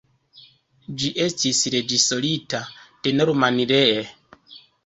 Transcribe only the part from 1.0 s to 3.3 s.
Ĝi estis reĝisorita de